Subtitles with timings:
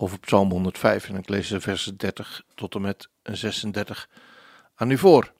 [0.00, 4.08] over Psalm 105 en ik lees de versen 30 tot en met 36
[4.74, 5.32] aan u voor.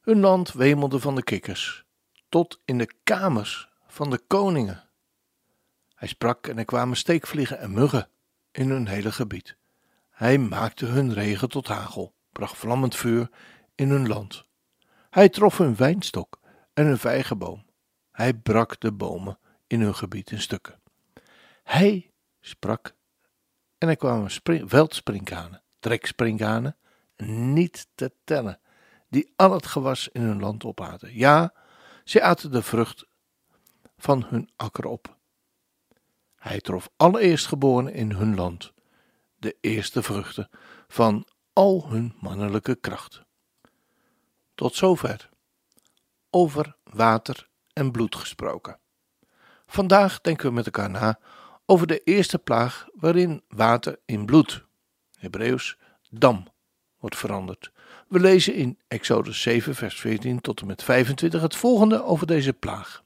[0.00, 1.84] Hun land wemelde van de kikkers,
[2.28, 4.88] tot in de kamers van de koningen.
[5.94, 8.08] Hij sprak en er kwamen steekvliegen en muggen
[8.52, 9.56] in hun hele gebied.
[10.10, 13.30] Hij maakte hun regen tot hagel, bracht vlammend vuur
[13.74, 14.44] in hun land.
[15.10, 16.40] Hij trof hun wijnstok
[16.74, 17.66] en hun vijgenboom.
[18.12, 20.80] Hij brak de bomen in hun gebied in stukken.
[21.62, 22.94] Hij sprak
[23.78, 24.70] en er kwamen spring,
[25.80, 26.76] treksprinkhanen,
[27.26, 28.60] niet te tellen,
[29.08, 31.14] die al het gewas in hun land opaten.
[31.14, 31.54] Ja,
[32.04, 33.06] zij aten de vrucht
[33.96, 35.16] van hun akker op.
[36.36, 38.72] Hij trof alle eerstgeborenen in hun land,
[39.36, 40.48] de eerste vruchten
[40.88, 43.22] van al hun mannelijke kracht.
[44.54, 45.28] Tot zover.
[46.30, 48.78] Over water en bloed gesproken.
[49.66, 51.18] Vandaag denken we met elkaar na
[51.70, 54.64] over de eerste plaag waarin water in bloed,
[55.18, 55.78] Hebreeuws
[56.10, 56.46] dam,
[56.98, 57.72] wordt veranderd.
[58.08, 62.52] We lezen in Exodus 7, vers 14 tot en met 25 het volgende over deze
[62.52, 63.02] plaag.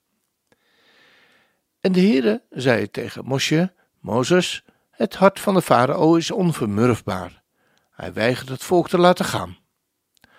[1.80, 7.42] En de Heere zei tegen Mosje, Mozes, het hart van de farao is onvermurfbaar.
[7.90, 9.58] Hij weigert het volk te laten gaan.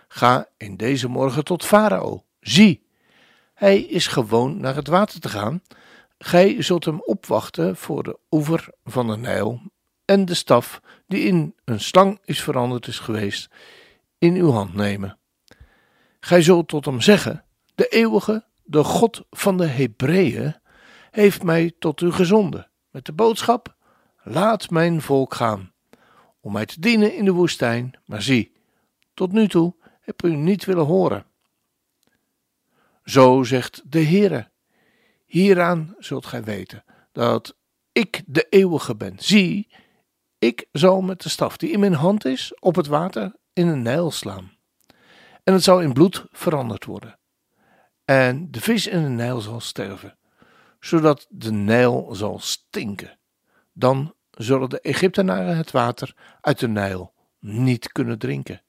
[0.08, 2.26] Ga in deze morgen tot farao.
[2.40, 2.88] Zie,
[3.54, 5.62] hij is gewoon naar het water te gaan
[6.26, 9.62] Gij zult hem opwachten voor de oever van de Nijl
[10.06, 13.50] en de staf die in een slang is veranderd is geweest,
[14.18, 15.18] in uw hand nemen.
[16.20, 17.46] Gij zult tot hem zeggen:
[17.76, 20.56] De eeuwige, de God van de Hebreeën,
[21.12, 23.76] heeft mij tot u gezonden, met de boodschap:
[24.24, 25.74] Laat mijn volk gaan,
[26.40, 28.00] om mij te dienen in de woestijn.
[28.06, 28.52] Maar zie,
[29.14, 31.26] tot nu toe heb u niet willen horen.
[33.04, 34.52] Zo zegt de Heere
[35.34, 37.58] Hieraan zult gij weten dat
[37.92, 39.16] ik de eeuwige ben.
[39.20, 39.68] Zie,
[40.40, 43.82] ik zal met de staf die in mijn hand is op het water in een
[43.82, 44.52] Nijl slaan.
[45.44, 47.20] En het zal in bloed veranderd worden.
[48.06, 50.18] En de vis in de Nijl zal sterven,
[50.80, 53.20] zodat de Nijl zal stinken.
[53.72, 58.62] Dan zullen de Egyptenaren het water uit de Nijl niet kunnen drinken.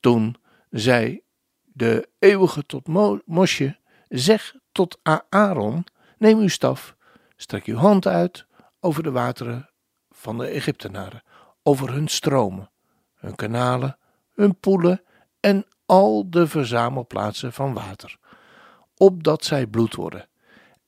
[0.00, 0.36] Toen
[0.70, 1.22] zei
[1.62, 2.86] de eeuwige tot
[3.26, 3.78] Mosje:
[4.08, 5.86] Zeg tot Aaron:
[6.18, 6.96] Neem uw staf,
[7.36, 8.46] strek uw hand uit
[8.80, 9.70] over de wateren
[10.10, 11.22] van de Egyptenaren,
[11.62, 12.70] over hun stromen,
[13.14, 13.98] hun kanalen,
[14.34, 15.02] hun poelen
[15.40, 18.18] en al de verzamelplaatsen van water,
[18.96, 20.28] opdat zij bloed worden.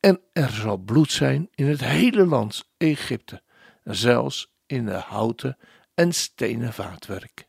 [0.01, 3.43] En er zal bloed zijn in het hele land Egypte,
[3.84, 5.59] zelfs in de houten
[5.95, 7.49] en stenen vaatwerk.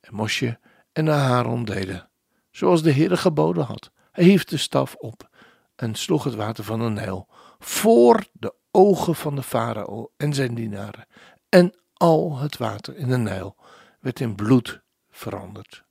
[0.00, 0.58] En Mosje
[0.92, 2.08] en Aaron deden
[2.50, 3.90] zoals de Heer geboden had.
[4.20, 5.28] Hief de staf op
[5.76, 10.54] en sloeg het water van de Nijl voor de ogen van de farao en zijn
[10.54, 11.06] dienaren.
[11.48, 13.56] En al het water in de Nijl
[14.00, 15.84] werd in bloed veranderd.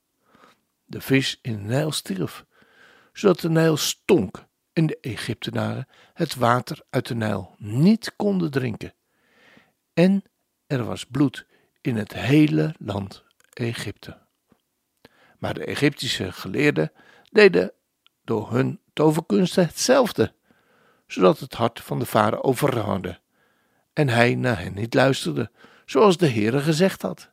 [0.84, 2.44] De vis in de Nijl stierf,
[3.12, 8.94] zodat de Nijl stonk en de Egyptenaren het water uit de Nijl niet konden drinken.
[9.94, 10.22] En
[10.66, 11.46] er was bloed
[11.80, 14.18] in het hele land Egypte.
[15.38, 16.92] Maar de Egyptische geleerden
[17.30, 17.72] deden
[18.30, 20.32] door hun toverkunsten hetzelfde,
[21.06, 23.20] zodat het hart van de vader overhardde
[23.92, 25.50] en hij naar hen niet luisterde,
[25.84, 27.30] zoals de Heere gezegd had.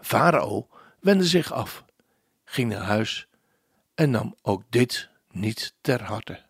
[0.00, 0.68] Farao
[1.00, 1.84] wendde zich af,
[2.44, 3.28] ging naar huis
[3.94, 6.40] en nam ook dit niet ter harte.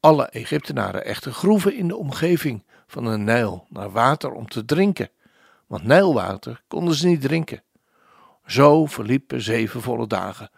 [0.00, 5.10] Alle Egyptenaren echter groeven in de omgeving van de Nijl naar water om te drinken,
[5.66, 7.62] want Nijlwater konden ze niet drinken.
[8.46, 10.50] Zo verliepen zeven volle dagen,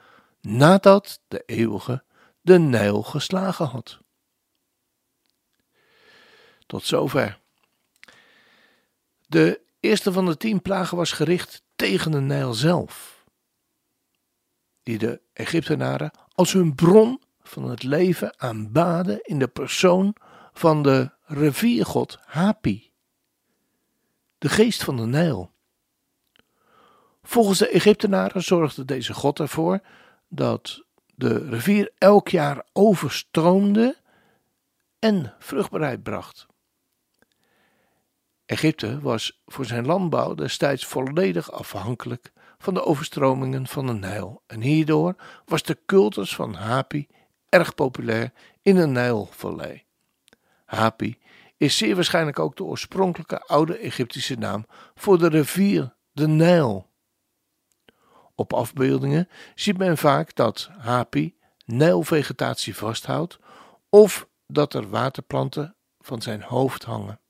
[0.43, 2.05] nadat de eeuwige
[2.41, 3.99] de Nijl geslagen had.
[6.67, 7.41] Tot zover.
[9.27, 13.25] De eerste van de tien plagen was gericht tegen de Nijl zelf,
[14.83, 20.17] die de Egyptenaren als hun bron van het leven aanbaden in de persoon
[20.53, 22.93] van de riviergod Hapi,
[24.39, 25.51] de geest van de Nijl.
[27.23, 29.81] Volgens de Egyptenaren zorgde deze god ervoor
[30.35, 30.85] dat
[31.15, 33.97] de rivier elk jaar overstroomde
[34.99, 36.47] en vruchtbaarheid bracht.
[38.47, 44.61] Egypte was voor zijn landbouw destijds volledig afhankelijk van de overstromingen van de Nijl en
[44.61, 45.15] hierdoor
[45.45, 47.07] was de cultus van Hapi
[47.49, 48.33] erg populair
[48.63, 49.85] in de Nijlvallei.
[50.65, 51.19] Hapi
[51.57, 56.91] is zeer waarschijnlijk ook de oorspronkelijke oude Egyptische naam voor de rivier de Nijl.
[58.43, 63.39] Op afbeeldingen ziet men vaak dat Hapi Nijlvegetatie vasthoudt
[63.89, 67.21] of dat er waterplanten van zijn hoofd hangen.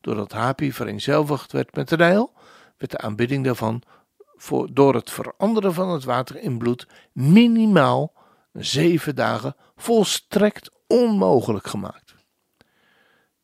[0.00, 2.32] Doordat Hapi vereenzelvigd werd met de Nijl,
[2.76, 3.82] werd de aanbidding daarvan
[4.36, 8.12] voor, door het veranderen van het water in bloed minimaal
[8.52, 12.14] zeven dagen volstrekt onmogelijk gemaakt.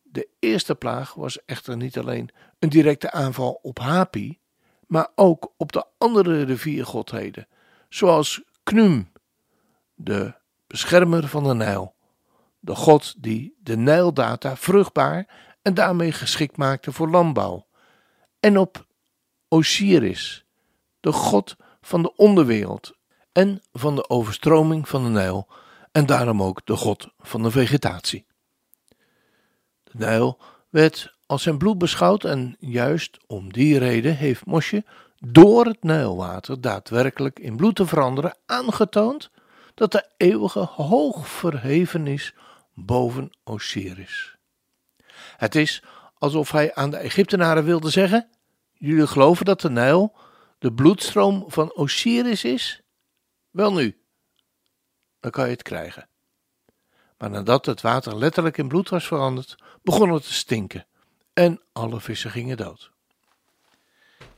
[0.01, 4.39] De eerste plaag was echter niet alleen een directe aanval op Hapi,
[4.87, 7.47] maar ook op de andere riviergodheden,
[7.89, 9.11] zoals Knum,
[9.93, 10.33] de
[10.67, 11.95] beschermer van de Nijl,
[12.59, 15.27] de god die de Nijldata vruchtbaar
[15.61, 17.67] en daarmee geschikt maakte voor landbouw,
[18.39, 18.85] en op
[19.47, 20.45] Osiris,
[20.99, 22.97] de god van de onderwereld
[23.31, 25.47] en van de overstroming van de Nijl,
[25.91, 28.25] en daarom ook de god van de vegetatie.
[29.83, 30.39] De Nijl
[30.69, 34.83] werd als zijn bloed beschouwd en juist om die reden heeft Mosje
[35.19, 39.31] door het Nijlwater daadwerkelijk in bloed te veranderen aangetoond
[39.73, 42.33] dat de eeuwige hoog verheven is
[42.73, 44.35] boven Osiris.
[45.37, 45.83] Het is
[46.17, 48.29] alsof hij aan de Egyptenaren wilde zeggen:
[48.73, 50.15] Jullie geloven dat de Nijl
[50.59, 52.81] de bloedstroom van Osiris is?
[53.49, 53.97] Wel nu,
[55.19, 56.07] dan kan je het krijgen.
[57.17, 60.85] Maar nadat het water letterlijk in bloed was veranderd, begon het te stinken
[61.35, 62.91] en alle vissen gingen dood.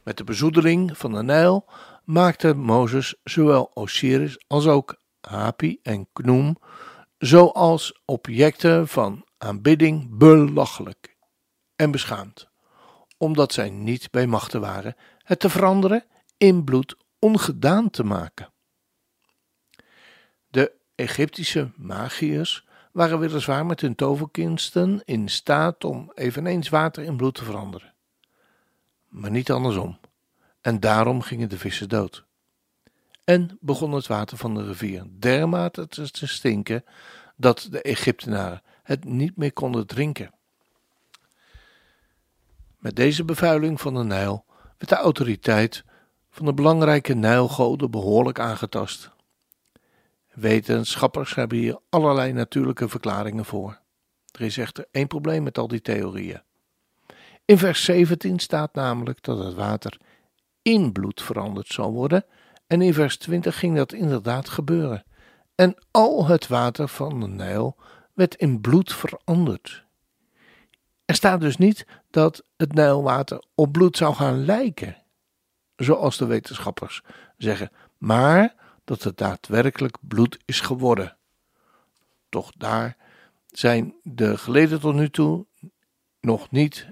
[0.03, 1.65] Met de bezoedeling van de Nijl
[2.03, 6.57] maakte Mozes zowel Osiris als ook Hapi en Knoem,
[7.17, 11.15] zoals objecten van aanbidding, belachelijk
[11.75, 12.47] en beschaamd,
[13.17, 16.05] omdat zij niet bij machten waren het te veranderen
[16.37, 18.53] in bloed ongedaan te maken.
[20.47, 22.66] De Egyptische magiërs
[22.97, 27.93] waren weliswaar met hun toverkunsten in staat om eveneens water in bloed te veranderen,
[29.07, 29.99] maar niet andersom,
[30.61, 32.25] en daarom gingen de vissen dood.
[33.23, 36.85] En begon het water van de rivier dermate te stinken
[37.35, 40.31] dat de Egyptenaren het niet meer konden drinken.
[42.77, 44.45] Met deze bevuiling van de Nijl
[44.77, 45.83] werd de autoriteit
[46.29, 49.15] van de belangrijke Nijlgoden behoorlijk aangetast.
[50.37, 53.79] Wetenschappers hebben hier allerlei natuurlijke verklaringen voor.
[54.31, 56.41] Er is echter één probleem met al die theorieën.
[57.45, 59.97] In vers 17 staat namelijk dat het water
[60.61, 62.25] in bloed veranderd zal worden,
[62.67, 65.03] en in vers 20 ging dat inderdaad gebeuren.
[65.55, 67.75] En al het water van de Nijl
[68.13, 69.85] werd in bloed veranderd.
[71.05, 74.97] Er staat dus niet dat het Nijlwater op bloed zou gaan lijken,
[75.75, 77.01] zoals de wetenschappers
[77.37, 78.55] zeggen, maar
[78.87, 81.17] dat het daadwerkelijk bloed is geworden.
[82.29, 82.97] Toch daar
[83.47, 85.45] zijn de geleden tot nu toe
[86.21, 86.87] nog niet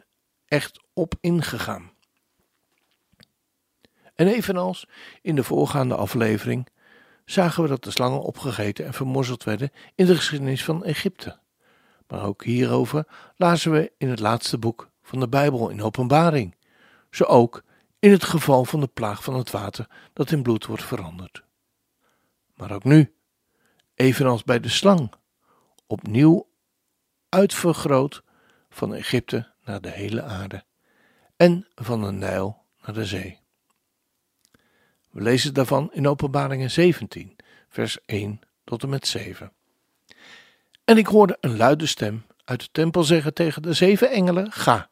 [0.46, 1.92] echt op ingegaan.
[4.16, 4.88] En evenals
[5.22, 6.68] in de voorgaande aflevering
[7.26, 11.40] zagen we dat de slangen opgegeten en vermorzeld werden in de geschiedenis van Egypte.
[12.08, 16.56] Maar ook hierover lazen we in het laatste boek van de Bijbel in Openbaring,
[17.10, 17.64] zo ook
[18.00, 21.45] in het geval van de plaag van het water dat in bloed wordt veranderd.
[22.56, 23.16] Maar ook nu,
[23.94, 25.14] evenals bij de slang,
[25.88, 26.48] opnieuw
[27.30, 28.24] uitvergroot
[28.70, 30.64] van Egypte naar de hele aarde
[31.36, 33.40] en van de Nijl naar de zee.
[35.10, 37.36] We lezen daarvan in Openbaringen 17,
[37.70, 39.52] vers 1 tot en met 7.
[40.84, 44.90] En ik hoorde een luide stem uit de tempel zeggen tegen de zeven engelen: Ga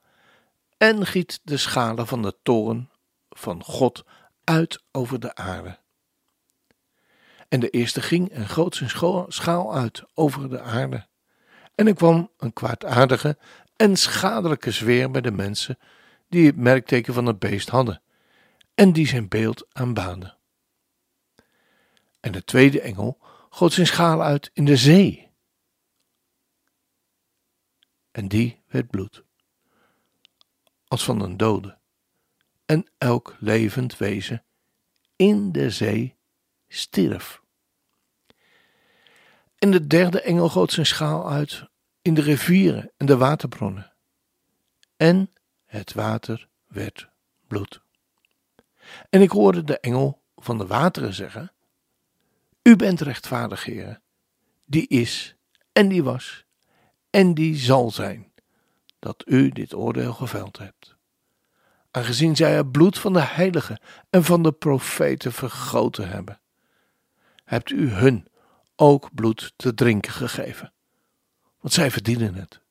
[0.77, 2.89] en giet de schalen van de toren
[3.29, 4.03] van God
[4.43, 5.77] uit over de aarde.
[7.53, 8.89] En de eerste ging en goot zijn
[9.27, 11.07] schaal uit over de aarde.
[11.75, 13.37] En er kwam een kwaadaardige
[13.75, 15.79] en schadelijke zweer bij de mensen
[16.29, 18.01] die het merkteken van het beest hadden
[18.73, 20.37] en die zijn beeld aanbaanden.
[22.19, 23.17] En de tweede engel
[23.49, 25.31] goot zijn schaal uit in de zee.
[28.11, 29.23] En die werd bloed,
[30.87, 31.77] als van een dode.
[32.65, 34.43] En elk levend wezen
[35.15, 36.15] in de zee
[36.67, 37.41] stierf.
[39.63, 41.63] En de derde engel goot zijn schaal uit
[42.01, 43.93] in de rivieren en de waterbronnen.
[44.97, 45.31] En
[45.65, 47.09] het water werd
[47.47, 47.81] bloed.
[49.09, 51.51] En ik hoorde de engel van de wateren zeggen:
[52.63, 54.01] U bent rechtvaardig, Heer,
[54.65, 55.35] die is
[55.71, 56.45] en die was
[57.09, 58.31] en die zal zijn,
[58.99, 60.95] dat u dit oordeel geveld hebt.
[61.91, 63.79] Aangezien zij het bloed van de heiligen
[64.09, 66.41] en van de profeten vergoten hebben,
[67.43, 68.31] hebt u hun
[68.75, 70.73] ook bloed te drinken gegeven,
[71.59, 72.61] want zij verdienen het.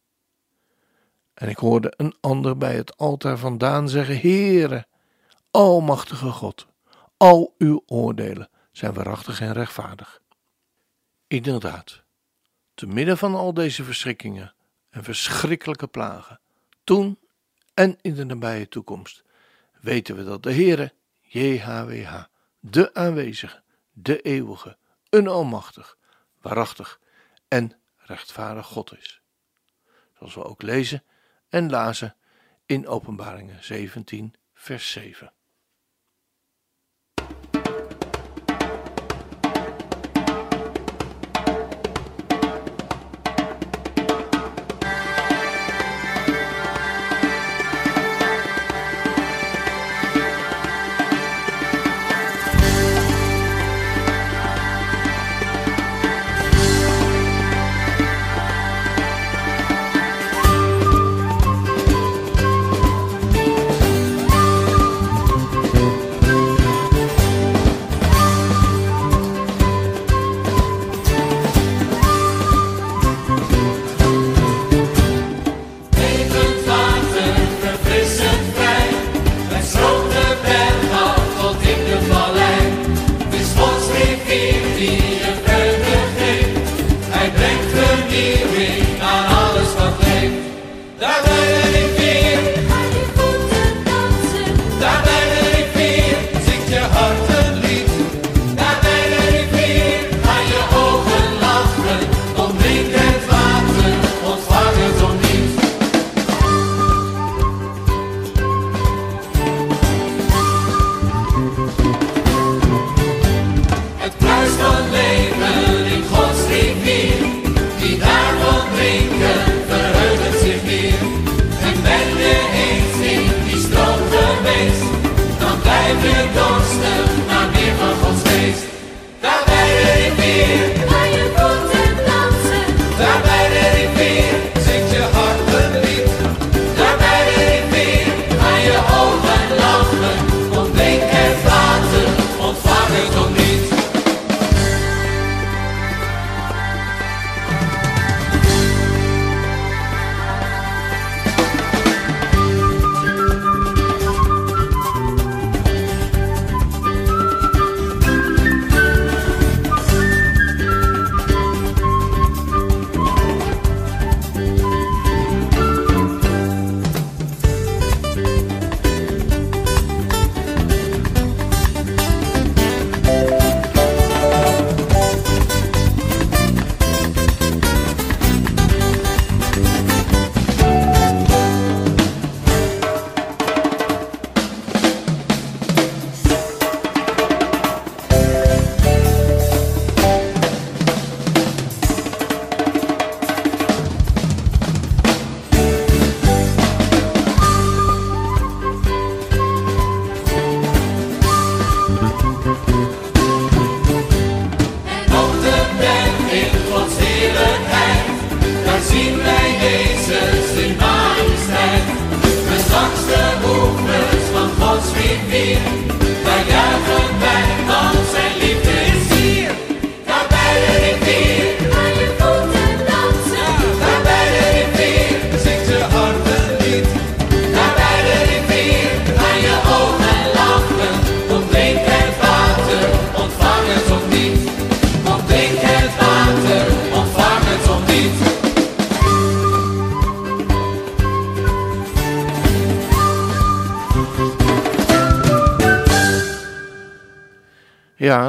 [1.34, 4.86] En ik hoorde een ander bij het altaar vandaan zeggen: Heere,
[5.50, 6.66] Almachtige God,
[7.16, 10.22] al uw oordelen zijn waarachtig en rechtvaardig.
[11.26, 12.02] Inderdaad,
[12.74, 14.54] te midden van al deze verschrikkingen
[14.90, 16.40] en verschrikkelijke plagen,
[16.84, 17.18] toen
[17.74, 19.24] en in de nabije toekomst,
[19.80, 22.24] weten we dat de Heere, JHWH,
[22.60, 24.76] de aanwezige, de eeuwige,
[25.12, 25.98] een almachtig,
[26.40, 27.00] waarachtig
[27.48, 29.22] en rechtvaardig God is.
[30.16, 31.04] Zoals we ook lezen
[31.48, 32.16] en lazen
[32.66, 35.32] in Openbaringen 17, vers 7.
[84.76, 86.68] die een vreugde geeft.
[87.08, 90.42] Hij brengt vernieuwing aan alles wat leeft.
[90.98, 91.91] Daar ben ik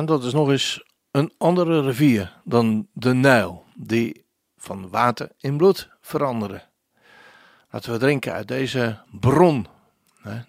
[0.06, 4.26] Dat is nog eens een andere rivier dan de Nijl, die
[4.58, 6.64] van water in bloed veranderen.
[7.70, 9.68] Laten we drinken uit deze bron,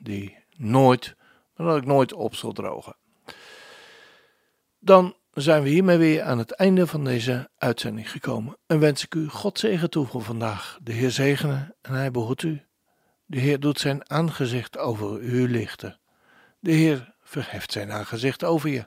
[0.00, 1.16] die nooit,
[1.56, 2.96] maar ook nooit op zal drogen.
[4.78, 8.56] Dan zijn we hiermee weer aan het einde van deze uitzending gekomen.
[8.66, 10.78] En wens ik u God zegen toe voor vandaag.
[10.82, 12.62] De Heer zegene en hij behoedt u.
[13.26, 15.98] De Heer doet zijn aangezicht over u lichten.
[16.60, 18.86] De Heer verheft zijn aangezicht over je